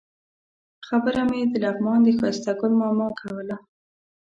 خبره 0.87 1.21
مې 1.29 1.41
د 1.51 1.53
لغمان 1.63 1.99
د 2.03 2.07
ښایسته 2.17 2.51
ګل 2.59 2.73
ماما 2.81 3.07
کوله. 3.19 3.57